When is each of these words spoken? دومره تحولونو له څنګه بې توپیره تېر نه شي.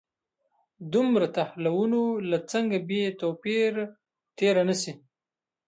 دومره 0.93 1.27
تحولونو 1.37 2.01
له 2.29 2.37
څنګه 2.51 2.77
بې 2.89 3.03
توپیره 3.21 3.83
تېر 4.37 4.55
نه 4.69 4.75
شي. 4.81 4.93